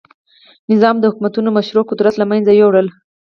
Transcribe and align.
نظم 0.69 0.95
او 0.97 1.01
د 1.01 1.03
حکومتونو 1.11 1.49
مشروع 1.57 1.85
قدرت 1.91 2.13
له 2.17 2.25
منځه 2.31 2.51
یووړل. 2.53 2.87